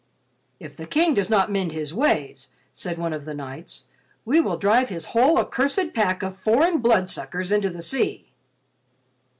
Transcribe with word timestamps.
"If 0.59 0.75
the 0.77 0.87
King 0.87 1.13
does 1.13 1.29
not 1.29 1.51
mend 1.51 1.73
his 1.73 1.93
ways," 1.93 2.47
said 2.73 2.97
one 2.97 3.13
of 3.13 3.23
the 3.25 3.35
knights, 3.35 3.85
"we 4.25 4.39
will 4.39 4.57
drive 4.57 4.89
his 4.89 5.05
whole 5.13 5.37
accursed 5.37 5.93
pack 5.93 6.23
of 6.23 6.35
foreign 6.35 6.79
blood 6.79 7.07
suckers 7.07 7.51
into 7.51 7.69
the 7.69 7.83
sea." 7.83 8.31